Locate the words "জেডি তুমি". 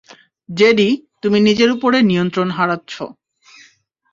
0.49-1.37